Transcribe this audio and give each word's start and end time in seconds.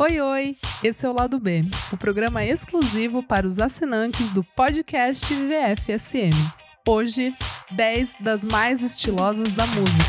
Oi, 0.00 0.20
oi! 0.20 0.56
Esse 0.80 1.04
é 1.04 1.08
o 1.08 1.12
Lado 1.12 1.40
B, 1.40 1.64
o 1.92 1.96
programa 1.96 2.44
exclusivo 2.44 3.20
para 3.20 3.44
os 3.44 3.58
assinantes 3.58 4.28
do 4.28 4.44
podcast 4.44 5.26
VFSM. 5.34 6.30
Hoje, 6.86 7.34
10 7.72 8.14
das 8.20 8.44
mais 8.44 8.80
estilosas 8.80 9.50
da 9.54 9.66
música. 9.66 10.04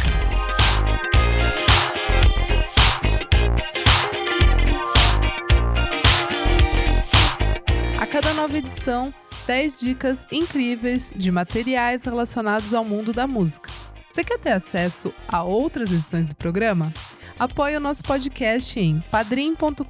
A 7.99 8.05
cada 8.05 8.31
nova 8.35 8.55
edição, 8.55 9.11
10 9.47 9.79
dicas 9.79 10.27
incríveis 10.31 11.11
de 11.15 11.31
materiais 11.31 12.03
relacionados 12.03 12.75
ao 12.75 12.85
mundo 12.85 13.11
da 13.11 13.25
música. 13.25 13.71
Você 14.07 14.23
quer 14.23 14.37
ter 14.37 14.51
acesso 14.51 15.11
a 15.27 15.41
outras 15.41 15.91
edições 15.91 16.27
do 16.27 16.35
programa? 16.35 16.93
Apoie 17.39 17.77
o 17.77 17.79
nosso 17.79 18.03
podcast 18.03 18.77
em 18.77 18.99
padrim.com.br 19.09 19.85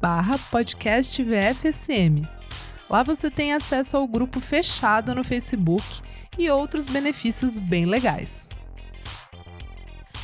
barra 0.00 0.38
podcast 0.50 1.22
VFSM. 1.22 2.26
Lá 2.88 3.02
você 3.02 3.30
tem 3.30 3.52
acesso 3.52 3.98
ao 3.98 4.08
grupo 4.08 4.40
fechado 4.40 5.14
no 5.14 5.22
Facebook 5.22 5.84
e 6.38 6.48
outros 6.48 6.86
benefícios 6.86 7.58
bem 7.58 7.84
legais. 7.84 8.48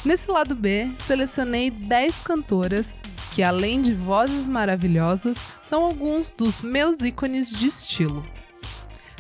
Nesse 0.07 0.31
lado 0.31 0.55
B, 0.55 0.91
selecionei 0.97 1.71
10 1.71 2.23
cantoras 2.23 2.99
que, 3.35 3.43
além 3.43 3.83
de 3.83 3.93
vozes 3.93 4.47
maravilhosas, 4.47 5.37
são 5.63 5.85
alguns 5.85 6.31
dos 6.31 6.63
meus 6.63 7.01
ícones 7.01 7.51
de 7.51 7.67
estilo. 7.67 8.25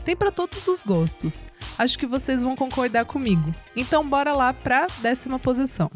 Tem 0.02 0.16
para 0.16 0.32
todos 0.32 0.66
os 0.66 0.82
gostos. 0.82 1.44
Acho 1.76 1.98
que 1.98 2.06
vocês 2.06 2.42
vão 2.42 2.56
concordar 2.56 3.04
comigo. 3.04 3.54
Então 3.76 4.08
bora 4.08 4.32
lá 4.32 4.54
para 4.54 4.86
décima 5.02 5.38
posição. 5.38 5.90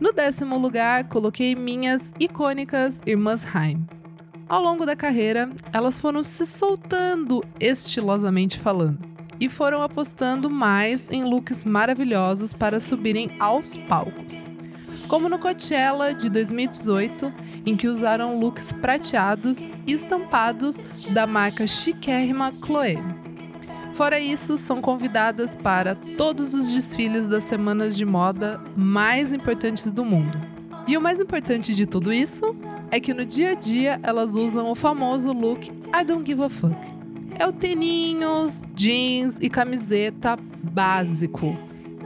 No 0.00 0.12
décimo 0.12 0.56
lugar, 0.56 1.08
coloquei 1.08 1.56
minhas 1.56 2.14
icônicas 2.20 3.02
irmãs 3.04 3.44
Haim. 3.52 3.84
Ao 4.48 4.62
longo 4.62 4.86
da 4.86 4.94
carreira, 4.94 5.50
elas 5.72 5.98
foram 5.98 6.22
se 6.22 6.46
soltando 6.46 7.44
estilosamente 7.58 8.58
falando 8.58 8.98
e 9.40 9.48
foram 9.48 9.82
apostando 9.82 10.48
mais 10.48 11.10
em 11.10 11.24
looks 11.24 11.64
maravilhosos 11.64 12.52
para 12.52 12.78
subirem 12.78 13.30
aos 13.40 13.76
palcos. 13.76 14.48
Como 15.08 15.28
no 15.28 15.38
Coachella 15.38 16.14
de 16.14 16.28
2018, 16.28 17.32
em 17.66 17.76
que 17.76 17.88
usaram 17.88 18.38
looks 18.38 18.72
prateados 18.72 19.70
e 19.86 19.92
estampados 19.92 20.76
da 21.10 21.26
marca 21.26 21.66
chiquérrima 21.66 22.52
Chloé. 22.52 22.96
Fora 23.98 24.20
isso, 24.20 24.56
são 24.56 24.80
convidadas 24.80 25.56
para 25.56 25.96
todos 25.96 26.54
os 26.54 26.68
desfiles 26.68 27.26
das 27.26 27.42
semanas 27.42 27.96
de 27.96 28.04
moda 28.04 28.60
mais 28.76 29.32
importantes 29.32 29.90
do 29.90 30.04
mundo. 30.04 30.40
E 30.86 30.96
o 30.96 31.00
mais 31.00 31.20
importante 31.20 31.74
de 31.74 31.84
tudo 31.84 32.12
isso 32.12 32.56
é 32.92 33.00
que 33.00 33.12
no 33.12 33.26
dia 33.26 33.50
a 33.50 33.54
dia 33.54 33.98
elas 34.04 34.36
usam 34.36 34.70
o 34.70 34.76
famoso 34.76 35.32
look 35.32 35.68
I 35.92 36.04
don't 36.04 36.24
give 36.24 36.40
a 36.40 36.48
fuck. 36.48 36.76
É 37.36 37.44
o 37.44 37.52
teninhos, 37.52 38.62
jeans 38.72 39.36
e 39.40 39.50
camiseta 39.50 40.38
básico. 40.62 41.56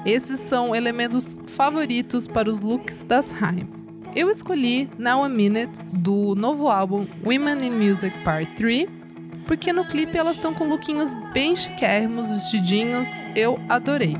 Esses 0.06 0.40
são 0.40 0.74
elementos 0.74 1.42
favoritos 1.46 2.26
para 2.26 2.48
os 2.48 2.62
looks 2.62 3.04
das 3.04 3.30
Haim. 3.42 3.68
Eu 4.16 4.30
escolhi 4.30 4.88
Now 4.98 5.22
a 5.24 5.28
Minute 5.28 5.78
do 5.98 6.34
novo 6.34 6.68
álbum 6.68 7.06
Women 7.22 7.66
in 7.66 7.86
Music 7.86 8.16
Part 8.24 8.50
3 8.54 9.01
porque 9.46 9.72
no 9.72 9.84
clipe 9.84 10.16
elas 10.16 10.36
estão 10.36 10.54
com 10.54 10.68
lookinhos 10.68 11.12
bem 11.32 11.54
chiquérrimos, 11.54 12.30
vestidinhos. 12.30 13.08
Eu 13.34 13.58
adorei. 13.68 14.16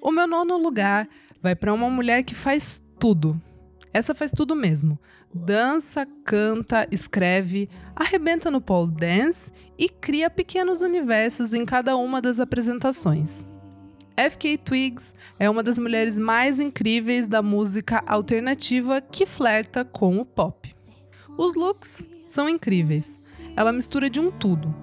O 0.00 0.12
meu 0.12 0.26
nono 0.26 0.56
lugar 0.56 1.08
vai 1.42 1.56
para 1.56 1.74
uma 1.74 1.90
mulher 1.90 2.22
que 2.22 2.34
faz 2.34 2.82
tudo. 2.98 3.40
Essa 3.92 4.14
faz 4.14 4.30
tudo 4.30 4.54
mesmo. 4.54 4.98
Dança, 5.34 6.06
canta, 6.24 6.86
escreve, 6.90 7.68
arrebenta 7.94 8.50
no 8.50 8.60
pole 8.60 8.92
dance 8.92 9.50
e 9.78 9.88
cria 9.88 10.30
pequenos 10.30 10.80
universos 10.80 11.52
em 11.52 11.64
cada 11.64 11.96
uma 11.96 12.22
das 12.22 12.40
apresentações. 12.40 13.44
FK 14.16 14.56
Twigs 14.58 15.14
é 15.38 15.48
uma 15.48 15.62
das 15.62 15.78
mulheres 15.78 16.18
mais 16.18 16.58
incríveis 16.58 17.28
da 17.28 17.42
música 17.42 18.02
alternativa 18.06 19.00
que 19.00 19.26
flerta 19.26 19.84
com 19.84 20.18
o 20.18 20.24
pop. 20.24 20.74
Os 21.36 21.54
looks 21.54 22.02
são 22.26 22.48
incríveis. 22.48 23.36
Ela 23.54 23.72
mistura 23.72 24.08
de 24.08 24.18
um 24.18 24.30
tudo. 24.30 24.74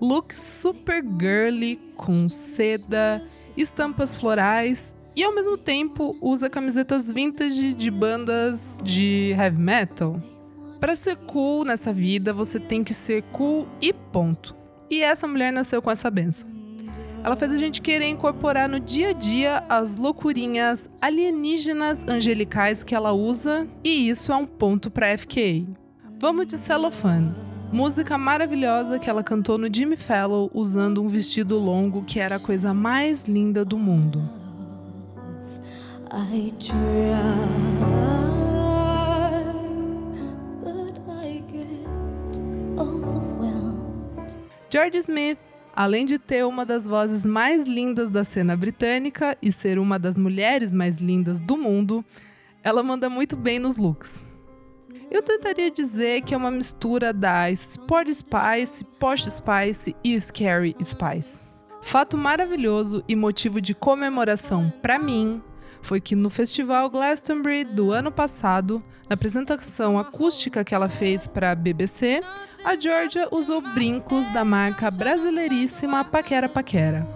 Looks 0.00 0.38
super 0.38 1.04
girly, 1.20 1.76
com 1.96 2.28
seda, 2.28 3.22
estampas 3.56 4.14
florais 4.14 4.94
e 5.14 5.22
ao 5.22 5.34
mesmo 5.34 5.58
tempo 5.58 6.16
usa 6.20 6.48
camisetas 6.48 7.10
vintage 7.10 7.74
de 7.74 7.90
bandas 7.90 8.78
de 8.82 9.34
heavy 9.36 9.58
metal. 9.58 10.16
Para 10.80 10.94
ser 10.94 11.16
cool 11.16 11.64
nessa 11.64 11.92
vida, 11.92 12.32
você 12.32 12.58
tem 12.58 12.82
que 12.82 12.94
ser 12.94 13.22
cool 13.32 13.66
e 13.82 13.92
ponto. 13.92 14.56
E 14.88 15.02
essa 15.02 15.26
mulher 15.26 15.52
nasceu 15.52 15.82
com 15.82 15.90
essa 15.90 16.10
benção. 16.10 16.57
Ela 17.28 17.36
faz 17.36 17.52
a 17.52 17.58
gente 17.58 17.82
querer 17.82 18.08
incorporar 18.08 18.70
no 18.70 18.80
dia 18.80 19.10
a 19.10 19.12
dia 19.12 19.62
as 19.68 19.98
loucurinhas 19.98 20.88
alienígenas 20.98 22.08
angelicais 22.08 22.82
que 22.82 22.94
ela 22.94 23.12
usa, 23.12 23.68
e 23.84 24.08
isso 24.08 24.32
é 24.32 24.36
um 24.36 24.46
ponto 24.46 24.90
para 24.90 25.14
FKA. 25.18 25.62
Vamos 26.18 26.46
de 26.46 26.56
Cellophane, 26.56 27.34
música 27.70 28.16
maravilhosa 28.16 28.98
que 28.98 29.10
ela 29.10 29.22
cantou 29.22 29.58
no 29.58 29.68
Jimmy 29.70 29.98
Fallon 29.98 30.48
usando 30.54 31.02
um 31.02 31.06
vestido 31.06 31.58
longo 31.58 32.02
que 32.02 32.18
era 32.18 32.36
a 32.36 32.40
coisa 32.40 32.72
mais 32.72 33.24
linda 33.24 33.62
do 33.62 33.76
mundo. 33.76 34.26
I 36.10 36.50
try. 36.58 37.58
George 44.70 44.98
Smith 44.98 45.38
Além 45.78 46.04
de 46.04 46.18
ter 46.18 46.44
uma 46.44 46.66
das 46.66 46.88
vozes 46.88 47.24
mais 47.24 47.62
lindas 47.62 48.10
da 48.10 48.24
cena 48.24 48.56
britânica 48.56 49.38
e 49.40 49.52
ser 49.52 49.78
uma 49.78 49.96
das 49.96 50.18
mulheres 50.18 50.74
mais 50.74 50.98
lindas 50.98 51.38
do 51.38 51.56
mundo, 51.56 52.04
ela 52.64 52.82
manda 52.82 53.08
muito 53.08 53.36
bem 53.36 53.60
nos 53.60 53.76
looks. 53.76 54.26
Eu 55.08 55.22
tentaria 55.22 55.70
dizer 55.70 56.22
que 56.22 56.34
é 56.34 56.36
uma 56.36 56.50
mistura 56.50 57.12
da 57.12 57.48
Sport 57.52 58.08
Spice, 58.12 58.84
Posh 58.98 59.26
Spice 59.26 59.94
e 60.02 60.18
Scary 60.20 60.74
Spice. 60.82 61.44
Fato 61.80 62.18
maravilhoso 62.18 63.04
e 63.06 63.14
motivo 63.14 63.60
de 63.60 63.72
comemoração 63.72 64.72
para 64.82 64.98
mim 64.98 65.40
foi 65.82 66.00
que 66.00 66.14
no 66.14 66.30
Festival 66.30 66.90
Glastonbury 66.90 67.64
do 67.64 67.92
ano 67.92 68.10
passado, 68.10 68.82
na 69.08 69.14
apresentação 69.14 69.98
acústica 69.98 70.64
que 70.64 70.74
ela 70.74 70.88
fez 70.88 71.26
para 71.26 71.52
a 71.52 71.54
BBC, 71.54 72.20
a 72.64 72.78
Georgia 72.78 73.28
usou 73.30 73.60
brincos 73.60 74.28
da 74.28 74.44
marca 74.44 74.90
brasileiríssima 74.90 76.04
Paquera 76.04 76.48
Paquera. 76.48 77.06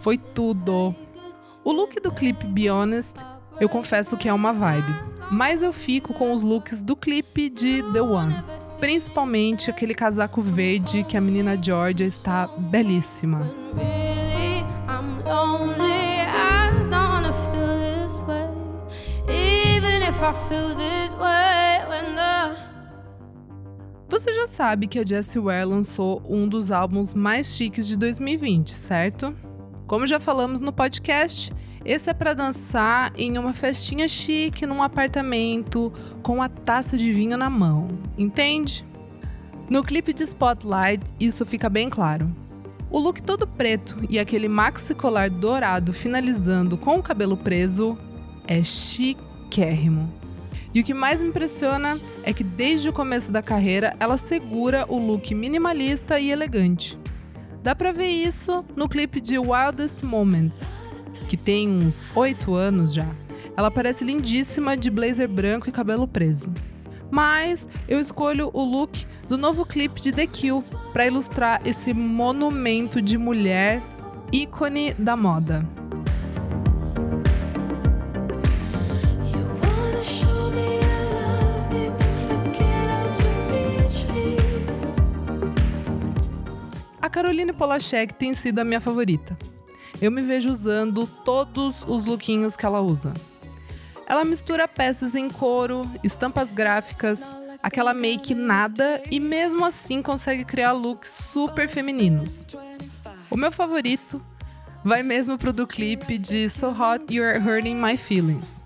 Foi 0.00 0.18
tudo! 0.18 0.94
O 1.64 1.72
look 1.72 2.00
do 2.00 2.12
clipe 2.12 2.46
Be 2.46 2.70
Honest, 2.70 3.24
eu 3.60 3.68
confesso 3.68 4.16
que 4.16 4.28
é 4.28 4.32
uma 4.32 4.52
vibe, 4.52 4.94
mas 5.30 5.62
eu 5.62 5.72
fico 5.72 6.14
com 6.14 6.32
os 6.32 6.42
looks 6.42 6.82
do 6.82 6.96
clipe 6.96 7.50
de 7.50 7.82
The 7.92 8.00
One, 8.00 8.34
principalmente 8.80 9.70
aquele 9.70 9.94
casaco 9.94 10.40
verde 10.40 11.04
que 11.04 11.16
a 11.16 11.20
menina 11.20 11.60
Georgia 11.60 12.06
está 12.06 12.46
belíssima. 12.46 13.50
Você 24.10 24.34
já 24.34 24.46
sabe 24.46 24.86
que 24.86 24.98
a 24.98 25.04
Jessie 25.06 25.40
Ware 25.40 25.64
lançou 25.64 26.22
um 26.28 26.46
dos 26.46 26.70
álbuns 26.70 27.14
mais 27.14 27.54
chiques 27.54 27.86
de 27.86 27.96
2020, 27.96 28.70
certo? 28.72 29.34
Como 29.86 30.06
já 30.06 30.20
falamos 30.20 30.60
no 30.60 30.72
podcast, 30.72 31.50
esse 31.84 32.10
é 32.10 32.12
para 32.12 32.34
dançar 32.34 33.12
em 33.16 33.38
uma 33.38 33.54
festinha 33.54 34.06
chique 34.06 34.66
num 34.66 34.82
apartamento 34.82 35.90
com 36.22 36.42
a 36.42 36.48
taça 36.48 36.98
de 36.98 37.10
vinho 37.10 37.38
na 37.38 37.48
mão, 37.48 37.88
entende? 38.18 38.84
No 39.70 39.82
clipe 39.82 40.12
de 40.12 40.24
Spotlight, 40.24 41.04
isso 41.18 41.46
fica 41.46 41.70
bem 41.70 41.88
claro. 41.88 42.34
O 42.90 42.98
look 42.98 43.22
todo 43.22 43.46
preto 43.46 43.98
e 44.10 44.18
aquele 44.18 44.48
maxi 44.48 44.94
colar 44.94 45.30
dourado 45.30 45.92
finalizando 45.92 46.76
com 46.76 46.96
o 46.98 47.02
cabelo 47.02 47.36
preso 47.36 47.96
é 48.46 48.62
chiquérrimo. 48.62 50.17
E 50.74 50.80
o 50.80 50.84
que 50.84 50.92
mais 50.92 51.22
me 51.22 51.28
impressiona 51.28 51.98
é 52.22 52.32
que 52.32 52.44
desde 52.44 52.88
o 52.88 52.92
começo 52.92 53.32
da 53.32 53.42
carreira 53.42 53.94
ela 53.98 54.16
segura 54.16 54.84
o 54.88 54.98
look 54.98 55.34
minimalista 55.34 56.20
e 56.20 56.30
elegante. 56.30 56.98
Dá 57.62 57.74
pra 57.74 57.92
ver 57.92 58.08
isso 58.08 58.64
no 58.76 58.88
clipe 58.88 59.20
de 59.20 59.38
Wildest 59.38 60.02
Moments, 60.02 60.70
que 61.28 61.36
tem 61.36 61.68
uns 61.68 62.06
8 62.14 62.54
anos 62.54 62.92
já. 62.92 63.08
Ela 63.56 63.70
parece 63.70 64.04
lindíssima 64.04 64.76
de 64.76 64.90
blazer 64.90 65.28
branco 65.28 65.68
e 65.68 65.72
cabelo 65.72 66.06
preso. 66.06 66.52
Mas 67.10 67.66
eu 67.88 67.98
escolho 67.98 68.50
o 68.52 68.62
look 68.62 69.06
do 69.28 69.36
novo 69.36 69.64
clipe 69.64 70.00
de 70.00 70.12
The 70.12 70.26
Kill 70.26 70.62
para 70.92 71.06
ilustrar 71.06 71.60
esse 71.64 71.92
monumento 71.92 73.00
de 73.02 73.16
mulher 73.16 73.82
ícone 74.30 74.94
da 74.94 75.16
moda. 75.16 75.66
Caroline 87.18 87.52
Polachek 87.52 88.14
tem 88.14 88.32
sido 88.32 88.60
a 88.60 88.64
minha 88.64 88.80
favorita. 88.80 89.36
Eu 90.00 90.08
me 90.08 90.22
vejo 90.22 90.50
usando 90.50 91.04
todos 91.24 91.82
os 91.84 92.04
lookinhos 92.04 92.56
que 92.56 92.64
ela 92.64 92.80
usa. 92.80 93.12
Ela 94.06 94.24
mistura 94.24 94.68
peças 94.68 95.16
em 95.16 95.28
couro, 95.28 95.82
estampas 96.04 96.48
gráficas, 96.48 97.20
aquela 97.60 97.92
make 97.92 98.36
nada 98.36 99.02
e 99.10 99.18
mesmo 99.18 99.64
assim 99.64 100.00
consegue 100.00 100.44
criar 100.44 100.70
looks 100.70 101.10
super 101.10 101.68
femininos. 101.68 102.46
O 103.28 103.36
meu 103.36 103.50
favorito 103.50 104.24
vai 104.84 105.02
mesmo 105.02 105.36
pro 105.36 105.52
do 105.52 105.66
clipe 105.66 106.18
de 106.18 106.48
So 106.48 106.68
Hot 106.68 107.12
You're 107.12 107.40
Hurting 107.40 107.74
My 107.74 107.96
Feelings. 107.96 108.62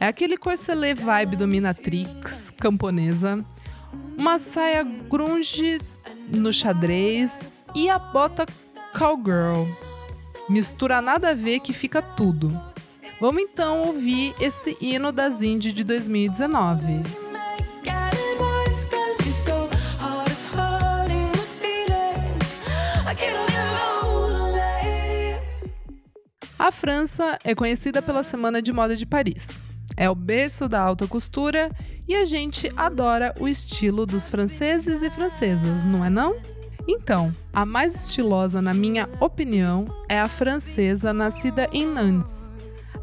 É 0.00 0.08
aquele 0.08 0.36
corselet 0.36 1.00
vibe 1.00 1.36
dominatrix 1.36 2.50
camponesa, 2.50 3.44
uma 4.18 4.38
saia 4.38 4.82
grunge 4.82 5.80
no 6.28 6.52
xadrez 6.52 7.54
e 7.76 7.90
a 7.90 7.98
bota 7.98 8.46
cowgirl. 8.98 9.66
Mistura 10.48 11.02
nada 11.02 11.30
a 11.30 11.34
ver 11.34 11.60
que 11.60 11.74
fica 11.74 12.00
tudo. 12.00 12.58
Vamos 13.20 13.42
então 13.42 13.82
ouvir 13.82 14.34
esse 14.40 14.74
hino 14.80 15.12
das 15.12 15.42
Indie 15.42 15.72
de 15.72 15.84
2019. 15.84 17.02
A 26.58 26.72
França 26.72 27.38
é 27.44 27.54
conhecida 27.54 28.00
pela 28.00 28.22
Semana 28.22 28.62
de 28.62 28.72
Moda 28.72 28.96
de 28.96 29.04
Paris. 29.04 29.62
É 29.96 30.08
o 30.08 30.14
berço 30.14 30.68
da 30.68 30.80
alta 30.80 31.06
costura 31.06 31.70
e 32.08 32.14
a 32.14 32.24
gente 32.24 32.72
adora 32.74 33.34
o 33.38 33.46
estilo 33.46 34.06
dos 34.06 34.28
franceses 34.28 35.02
e 35.02 35.10
francesas, 35.10 35.84
não 35.84 36.04
é 36.04 36.10
não? 36.10 36.36
Então, 36.88 37.34
a 37.56 37.64
mais 37.64 37.94
estilosa, 37.94 38.60
na 38.60 38.74
minha 38.74 39.08
opinião, 39.18 39.86
é 40.10 40.20
a 40.20 40.28
francesa 40.28 41.10
nascida 41.14 41.66
em 41.72 41.86
Nantes, 41.86 42.50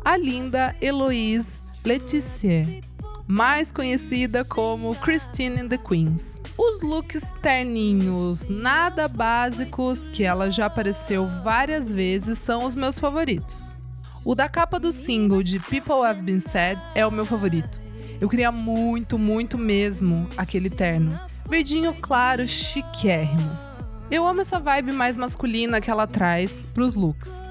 a 0.05 0.15
linda 0.15 0.75
Héloïse 0.79 1.59
Letizier, 1.83 2.81
mais 3.25 3.71
conhecida 3.71 4.45
como 4.45 4.93
Christine 4.97 5.61
and 5.61 5.69
the 5.69 5.77
Queens. 5.79 6.39
Os 6.55 6.83
looks 6.83 7.33
terninhos, 7.41 8.47
nada 8.47 9.07
básicos, 9.07 10.07
que 10.09 10.23
ela 10.23 10.51
já 10.51 10.67
apareceu 10.67 11.25
várias 11.43 11.91
vezes, 11.91 12.37
são 12.37 12.63
os 12.63 12.75
meus 12.75 12.99
favoritos. 12.99 13.75
O 14.23 14.35
da 14.35 14.47
capa 14.47 14.79
do 14.79 14.91
single 14.91 15.41
de 15.41 15.59
People 15.61 16.05
Have 16.05 16.21
Been 16.21 16.39
Said 16.39 16.79
é 16.93 17.03
o 17.07 17.11
meu 17.11 17.25
favorito. 17.25 17.81
Eu 18.21 18.29
queria 18.29 18.51
muito, 18.51 19.17
muito 19.17 19.57
mesmo 19.57 20.29
aquele 20.37 20.69
terno. 20.69 21.19
Verdinho 21.49 21.91
claro, 21.95 22.45
chiquérrimo. 22.45 23.72
Eu 24.13 24.27
amo 24.27 24.41
essa 24.41 24.59
vibe 24.59 24.91
mais 24.91 25.17
masculina 25.17 25.81
que 25.81 25.89
ela 25.89 26.05
traz 26.05 26.63
pros 26.71 26.93
looks. 26.93 27.41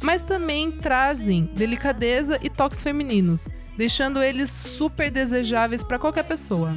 Mas 0.00 0.22
também 0.22 0.70
trazem 0.70 1.44
delicadeza 1.54 2.38
e 2.42 2.48
toques 2.48 2.80
femininos, 2.80 3.50
deixando 3.76 4.22
eles 4.22 4.48
super 4.48 5.10
desejáveis 5.10 5.84
para 5.84 5.98
qualquer 5.98 6.22
pessoa. 6.22 6.74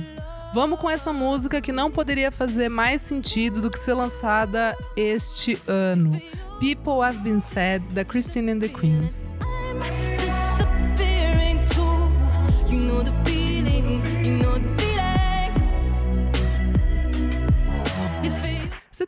Vamos 0.54 0.78
com 0.78 0.90
essa 0.90 1.14
música 1.14 1.62
que 1.62 1.72
não 1.72 1.90
poderia 1.90 2.32
fazer 2.32 2.68
mais 2.68 3.00
sentido 3.00 3.62
do 3.62 3.72
que 3.72 3.80
ser 3.80 3.94
lançada 3.94 4.76
este 4.98 5.58
ano. 5.66 6.22
People 6.60 7.02
Have 7.02 7.20
Been 7.20 7.40
Said, 7.40 7.82
da 7.94 8.04
Christine 8.04 8.52
and 8.52 8.60
the 8.60 8.68
Queens. 8.68 9.32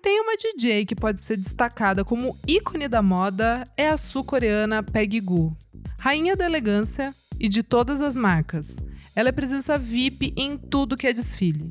Tem 0.02 0.20
uma 0.20 0.36
DJ 0.36 0.86
que 0.86 0.96
pode 0.96 1.20
ser 1.20 1.38
destacada 1.38 2.04
como 2.04 2.36
ícone 2.48 2.88
da 2.88 3.04
moda, 3.04 3.64
é 3.78 3.88
a 3.88 3.96
sul-coreana 3.96 4.82
Peggy 4.82 5.20
Goo. 5.20 5.56
Rainha 6.00 6.36
da 6.36 6.46
elegância 6.46 7.14
e 7.40 7.48
de 7.48 7.62
todas 7.62 8.02
as 8.02 8.16
marcas. 8.16 8.76
Ela 9.16 9.30
é 9.30 9.32
presença 9.32 9.78
VIP 9.78 10.34
em 10.36 10.58
tudo 10.58 10.98
que 10.98 11.06
é 11.06 11.14
desfile. 11.14 11.70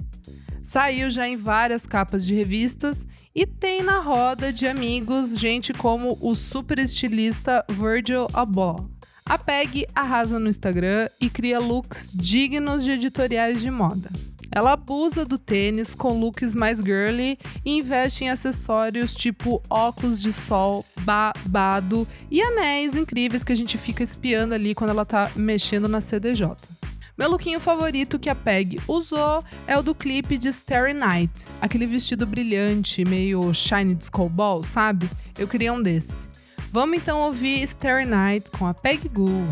Saiu 0.62 1.11
já 1.11 1.27
em 1.27 1.37
várias 1.37 1.85
capas 1.85 2.25
de 2.25 2.32
revistas 2.32 3.05
e 3.35 3.44
tem 3.44 3.82
na 3.82 3.99
roda 3.99 4.53
de 4.53 4.69
amigos 4.69 5.37
gente 5.37 5.73
como 5.73 6.17
o 6.21 6.33
super 6.35 6.79
estilista 6.79 7.65
Virgil 7.69 8.29
Abloh. 8.33 8.88
A 9.25 9.38
Peg 9.38 9.87
arrasa 9.93 10.38
no 10.38 10.49
Instagram 10.49 11.09
e 11.21 11.29
cria 11.29 11.59
looks 11.59 12.12
dignos 12.15 12.85
de 12.85 12.93
editoriais 12.93 13.61
de 13.61 13.71
moda. 13.71 14.11
Ela 14.52 14.73
abusa 14.73 15.25
do 15.25 15.38
tênis 15.38 15.94
com 15.94 16.19
looks 16.19 16.55
mais 16.55 16.79
girly 16.79 17.38
e 17.64 17.79
investe 17.79 18.25
em 18.25 18.31
acessórios 18.31 19.14
tipo 19.14 19.62
óculos 19.70 20.20
de 20.20 20.32
sol, 20.32 20.85
babado 21.02 22.06
e 22.31 22.43
anéis 22.43 22.97
incríveis 22.97 23.44
que 23.44 23.52
a 23.52 23.56
gente 23.56 23.79
fica 23.79 24.02
espiando 24.02 24.55
ali 24.55 24.75
quando 24.75 24.91
ela 24.91 25.05
tá 25.05 25.31
mexendo 25.37 25.88
na 25.88 26.00
CDJ. 26.00 26.49
Meu 27.17 27.29
lookinho 27.29 27.61
favorito 27.61 28.19
que 28.19 28.31
a 28.31 28.35
Peg 28.35 28.81
usou 28.88 29.44
é 29.67 29.76
o 29.76 29.82
do 29.82 29.94
clipe 29.94 30.38
de 30.38 30.49
Starry 30.49 30.94
Night, 30.94 31.44
aquele 31.61 31.87
vestido 31.87 32.26
brilhante, 32.26 33.05
meio 33.05 33.52
shiny 33.52 33.94
disco 33.94 34.26
ball, 34.29 34.64
sabe? 34.64 35.08
Eu 35.38 35.47
queria 35.47 35.73
um 35.73 35.82
desse. 35.82 36.17
Vamos 36.73 36.97
então 36.99 37.20
ouvir 37.20 37.62
Starry 37.64 38.06
Night 38.06 38.50
com 38.52 38.67
a 38.67 38.73
Peg 38.73 39.06
Goo. 39.08 39.47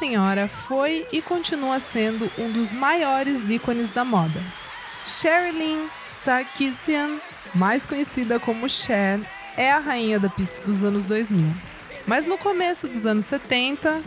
Senhora 0.00 0.48
foi 0.48 1.06
e 1.12 1.20
continua 1.20 1.78
sendo 1.78 2.30
um 2.38 2.50
dos 2.50 2.72
maiores 2.72 3.50
ícones 3.50 3.90
da 3.90 4.02
moda. 4.02 4.40
Sherilyn 5.04 5.88
Sarkisian, 6.08 7.18
mais 7.54 7.84
conhecida 7.84 8.40
como 8.40 8.66
Cher, 8.66 9.20
é 9.58 9.70
a 9.70 9.78
rainha 9.78 10.18
da 10.18 10.30
pista 10.30 10.58
dos 10.64 10.82
anos 10.82 11.04
2000. 11.04 11.44
Mas 12.06 12.24
no 12.24 12.38
começo 12.38 12.88
dos 12.88 13.04
anos 13.04 13.26
70, 13.26 14.00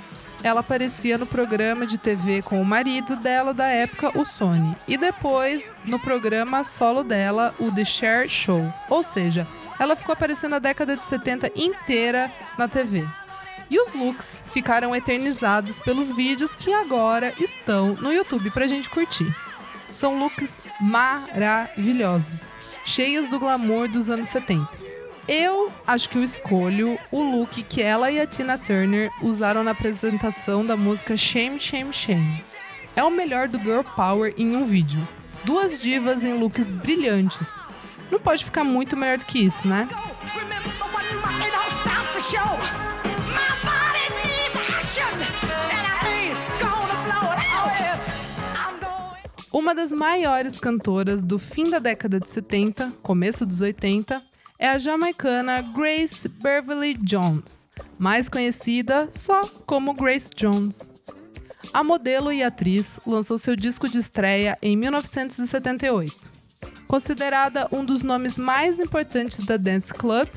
ela 0.43 0.61
aparecia 0.61 1.15
no 1.15 1.27
programa 1.27 1.85
de 1.85 1.99
TV 1.99 2.41
com 2.41 2.59
o 2.59 2.65
marido 2.65 3.15
dela 3.15 3.53
da 3.53 3.67
época, 3.67 4.17
o 4.17 4.25
Sony, 4.25 4.75
e 4.87 4.97
depois 4.97 5.67
no 5.85 5.99
programa 5.99 6.63
solo 6.63 7.03
dela, 7.03 7.53
o 7.59 7.71
The 7.71 7.85
Cher 7.85 8.27
Show. 8.27 8.73
Ou 8.89 9.03
seja, 9.03 9.47
ela 9.79 9.95
ficou 9.95 10.13
aparecendo 10.13 10.55
a 10.55 10.59
década 10.59 10.97
de 10.97 11.05
70 11.05 11.51
inteira 11.55 12.31
na 12.57 12.67
TV. 12.67 13.07
E 13.73 13.79
os 13.79 13.91
looks 13.91 14.43
ficaram 14.53 14.95
eternizados 14.95 15.79
pelos 15.79 16.11
vídeos 16.11 16.55
que 16.55 16.71
agora 16.71 17.33
estão 17.39 17.95
no 17.95 18.13
YouTube 18.13 18.51
pra 18.51 18.67
gente 18.67 18.87
curtir. 18.87 19.25
São 19.91 20.19
looks 20.19 20.59
maravilhosos, 20.79 22.43
cheios 22.85 23.27
do 23.29 23.39
glamour 23.39 23.87
dos 23.87 24.11
anos 24.11 24.27
70. 24.27 24.69
Eu 25.27 25.71
acho 25.87 26.07
que 26.07 26.19
eu 26.19 26.23
escolho 26.23 26.99
o 27.11 27.23
look 27.23 27.63
que 27.63 27.81
ela 27.81 28.11
e 28.11 28.21
a 28.21 28.27
Tina 28.27 28.59
Turner 28.59 29.11
usaram 29.23 29.63
na 29.63 29.71
apresentação 29.71 30.63
da 30.63 30.77
música 30.77 31.17
Shame, 31.17 31.59
Shame, 31.59 31.91
Shame. 31.91 32.43
É 32.95 33.03
o 33.03 33.09
melhor 33.09 33.49
do 33.49 33.57
Girl 33.57 33.81
Power 33.81 34.35
em 34.37 34.55
um 34.55 34.67
vídeo. 34.67 35.01
Duas 35.43 35.81
divas 35.81 36.23
em 36.23 36.35
looks 36.35 36.69
brilhantes. 36.69 37.57
Não 38.11 38.19
pode 38.19 38.45
ficar 38.45 38.63
muito 38.63 38.95
melhor 38.95 39.17
do 39.17 39.25
que 39.25 39.39
isso, 39.39 39.67
né? 39.67 39.87
Uma 49.53 49.75
das 49.75 49.91
maiores 49.91 50.59
cantoras 50.59 51.21
do 51.21 51.37
fim 51.37 51.69
da 51.69 51.77
década 51.77 52.19
de 52.19 52.27
70, 52.27 52.91
começo 53.03 53.45
dos 53.45 53.61
80, 53.61 54.19
é 54.57 54.67
a 54.67 54.79
jamaicana 54.79 55.61
Grace 55.61 56.27
Beverly 56.27 56.95
Jones, 56.95 57.67
mais 57.99 58.27
conhecida 58.27 59.07
só 59.11 59.41
como 59.67 59.93
Grace 59.93 60.31
Jones. 60.35 60.89
A 61.71 61.83
modelo 61.83 62.33
e 62.33 62.41
atriz 62.41 62.99
lançou 63.05 63.37
seu 63.37 63.55
disco 63.55 63.87
de 63.87 63.99
estreia 63.99 64.57
em 64.59 64.75
1978. 64.75 66.31
Considerada 66.87 67.67
um 67.71 67.85
dos 67.85 68.01
nomes 68.01 68.39
mais 68.39 68.79
importantes 68.79 69.45
da 69.45 69.55
dance 69.55 69.93
club, 69.93 70.29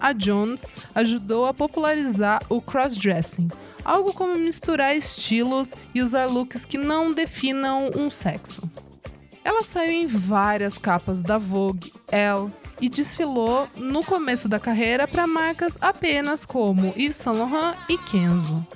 a 0.00 0.12
Jones 0.12 0.66
ajudou 0.94 1.46
a 1.46 1.54
popularizar 1.54 2.42
o 2.48 2.60
crossdressing, 2.60 3.48
algo 3.84 4.12
como 4.12 4.38
misturar 4.38 4.96
estilos 4.96 5.74
e 5.94 6.00
usar 6.00 6.26
looks 6.26 6.64
que 6.64 6.78
não 6.78 7.10
definam 7.10 7.90
um 7.96 8.08
sexo. 8.08 8.62
Ela 9.44 9.62
saiu 9.62 9.92
em 9.92 10.06
várias 10.06 10.78
capas 10.78 11.22
da 11.22 11.38
Vogue, 11.38 11.92
Elle, 12.10 12.52
e 12.80 12.88
desfilou 12.88 13.68
no 13.76 14.02
começo 14.02 14.48
da 14.48 14.58
carreira 14.58 15.06
para 15.06 15.26
marcas 15.26 15.76
apenas 15.80 16.46
como 16.46 16.94
Yves 16.96 17.16
Saint 17.16 17.36
Laurent 17.36 17.76
e 17.88 17.98
Kenzo. 17.98 18.66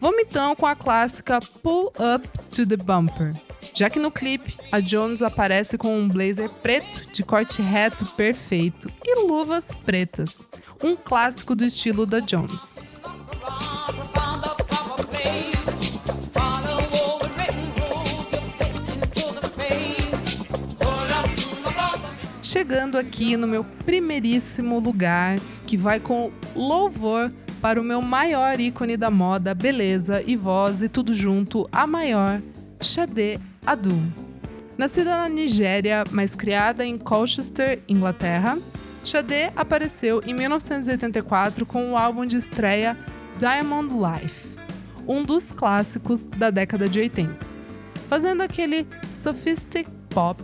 Vamos 0.00 0.20
então 0.20 0.54
com 0.54 0.66
a 0.66 0.76
clássica 0.76 1.40
Pull 1.62 1.92
Up 2.14 2.28
to 2.54 2.64
the 2.64 2.76
Bumper, 2.76 3.34
já 3.78 3.88
que 3.88 4.00
no 4.00 4.10
clipe 4.10 4.56
a 4.72 4.80
Jones 4.80 5.22
aparece 5.22 5.78
com 5.78 5.96
um 5.96 6.08
blazer 6.08 6.50
preto 6.50 7.12
de 7.12 7.22
corte 7.22 7.62
reto 7.62 8.04
perfeito 8.16 8.88
e 9.04 9.24
luvas 9.24 9.70
pretas, 9.70 10.44
um 10.82 10.96
clássico 10.96 11.54
do 11.54 11.64
estilo 11.64 12.04
da 12.04 12.18
Jones. 12.18 12.80
Chegando 22.42 22.98
aqui 22.98 23.36
no 23.36 23.46
meu 23.46 23.62
primeiríssimo 23.62 24.80
lugar, 24.80 25.38
que 25.68 25.76
vai 25.76 26.00
com 26.00 26.32
louvor 26.56 27.30
para 27.60 27.80
o 27.80 27.84
meu 27.84 28.02
maior 28.02 28.58
ícone 28.58 28.96
da 28.96 29.08
moda, 29.08 29.54
beleza 29.54 30.20
e 30.26 30.34
voz 30.34 30.82
e 30.82 30.88
tudo 30.88 31.14
junto, 31.14 31.68
a 31.70 31.86
maior, 31.86 32.42
Sade 32.80 33.40
Adu. 33.66 34.00
Nascida 34.76 35.10
na 35.10 35.28
Nigéria, 35.28 36.04
mas 36.10 36.34
criada 36.34 36.84
em 36.84 36.96
Colchester, 36.96 37.80
Inglaterra, 37.88 38.58
Sade 39.04 39.50
apareceu 39.56 40.22
em 40.24 40.34
1984 40.34 41.66
com 41.66 41.92
o 41.92 41.96
álbum 41.96 42.24
de 42.24 42.36
estreia 42.36 42.96
Diamond 43.38 43.92
Life, 43.94 44.56
um 45.06 45.22
dos 45.22 45.50
clássicos 45.50 46.22
da 46.22 46.50
década 46.50 46.88
de 46.88 47.00
80, 47.00 47.38
fazendo 48.08 48.42
aquele 48.42 48.86
sophistic 49.10 49.88
pop 50.10 50.42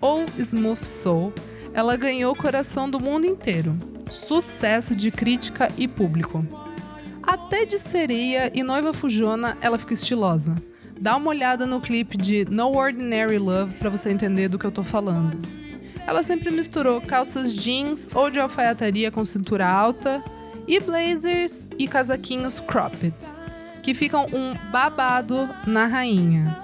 ou 0.00 0.24
smooth 0.38 0.84
soul. 0.84 1.32
Ela 1.72 1.96
ganhou 1.96 2.32
o 2.32 2.36
coração 2.36 2.88
do 2.88 2.98
mundo 2.98 3.26
inteiro, 3.26 3.76
sucesso 4.10 4.94
de 4.94 5.10
crítica 5.10 5.70
e 5.76 5.86
público. 5.86 6.44
Até 7.22 7.64
de 7.64 7.78
sereia 7.78 8.50
e 8.54 8.62
noiva 8.62 8.92
fujona, 8.92 9.58
ela 9.60 9.78
ficou 9.78 9.92
estilosa. 9.92 10.54
Dá 10.98 11.16
uma 11.16 11.28
olhada 11.28 11.66
no 11.66 11.80
clipe 11.80 12.16
de 12.16 12.46
No 12.50 12.74
Ordinary 12.74 13.38
Love 13.38 13.74
para 13.74 13.90
você 13.90 14.10
entender 14.10 14.48
do 14.48 14.58
que 14.58 14.64
eu 14.64 14.72
tô 14.72 14.82
falando. 14.82 15.38
Ela 16.06 16.22
sempre 16.22 16.50
misturou 16.50 17.00
calças 17.00 17.54
jeans 17.54 18.08
ou 18.14 18.30
de 18.30 18.40
alfaiataria 18.40 19.10
com 19.10 19.24
cintura 19.24 19.66
alta 19.68 20.22
e 20.66 20.80
blazers 20.80 21.68
e 21.78 21.86
casaquinhos 21.86 22.60
cropped, 22.60 23.14
que 23.82 23.92
ficam 23.92 24.26
um 24.32 24.54
babado 24.70 25.48
na 25.66 25.86
rainha. 25.86 26.56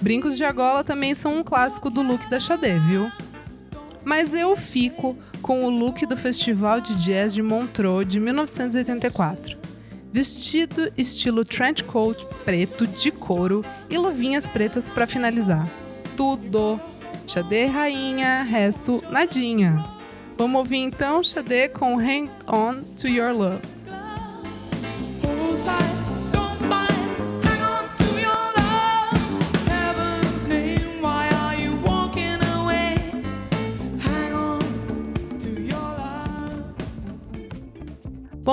Brincos 0.00 0.36
de 0.36 0.44
argola 0.44 0.84
também 0.84 1.14
são 1.14 1.38
um 1.38 1.42
clássico 1.42 1.90
do 1.90 2.02
look 2.02 2.28
da 2.30 2.38
Xadê, 2.38 2.78
viu? 2.78 3.10
Mas 4.04 4.34
eu 4.34 4.56
fico 4.56 5.16
com 5.42 5.64
o 5.64 5.70
look 5.70 6.06
do 6.06 6.16
Festival 6.16 6.80
de 6.80 6.94
Jazz 6.94 7.34
de 7.34 7.42
Montreux 7.42 8.06
de 8.06 8.20
1984. 8.20 9.65
Vestido 10.16 10.90
estilo 10.96 11.44
trench 11.44 11.84
coat 11.84 12.24
preto 12.42 12.86
de 12.86 13.10
couro 13.10 13.62
e 13.90 13.98
luvinhas 13.98 14.48
pretas 14.48 14.88
para 14.88 15.06
finalizar. 15.06 15.68
Tudo! 16.16 16.80
Xadê 17.26 17.66
rainha, 17.66 18.42
resto 18.42 19.04
nadinha. 19.10 19.84
Vamos 20.38 20.58
ouvir 20.60 20.78
então 20.78 21.22
Xadê 21.22 21.68
com 21.68 21.98
Hang 21.98 22.30
On 22.48 22.82
To 22.98 23.06
Your 23.06 23.30
Love. 23.36 23.75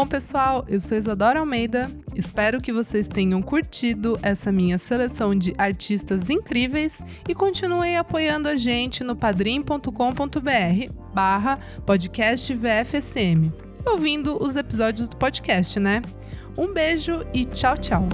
Bom, 0.04 0.10
pessoal, 0.10 0.66
eu 0.68 0.82
sou 0.82 0.98
Isadora 0.98 1.40
Almeida. 1.40 1.90
Espero 2.14 2.60
que 2.60 2.74
vocês 2.74 3.08
tenham 3.08 3.42
curtido 3.42 4.20
essa 4.22 4.52
minha 4.52 4.78
seleção 4.78 5.34
de 5.34 5.56
artistas 5.58 6.30
incríveis 6.30 7.02
e 7.26 7.34
continuem 7.34 7.96
apoiando 7.96 8.50
a 8.50 8.58
gente 8.58 9.02
no 9.02 9.16
padrim.com.br 9.16 10.94
barra 11.14 11.58
podcast 11.86 12.54
VFSM, 12.54 13.50
ouvindo 13.86 14.44
os 14.44 14.58
episódios 14.58 15.08
do 15.08 15.16
podcast, 15.16 15.80
né? 15.80 16.02
Um 16.58 16.74
beijo 16.74 17.26
e 17.34 17.46
tchau, 17.46 17.78
tchau! 17.78 18.06